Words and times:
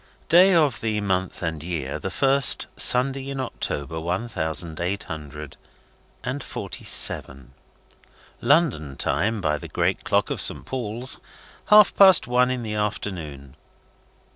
Day 0.29 0.55
of 0.55 0.81
the 0.81 0.99
month 0.99 1.43
and 1.43 1.61
year, 1.61 1.99
the 1.99 2.09
first 2.09 2.65
Sunday 2.75 3.29
in 3.29 3.39
October, 3.39 3.99
one 3.99 4.27
thousand 4.27 4.79
eight 4.81 5.03
hundred 5.03 5.57
and 6.23 6.41
forty 6.41 6.83
seven. 6.83 7.53
London 8.41 8.95
Time 8.97 9.41
by 9.41 9.59
the 9.59 9.67
great 9.67 10.03
clock 10.03 10.31
of 10.31 10.41
Saint 10.41 10.65
Paul's, 10.65 11.19
half 11.67 11.95
past 11.95 12.25
one 12.25 12.49
in 12.49 12.63
the 12.63 12.73
afternoon. 12.73 13.55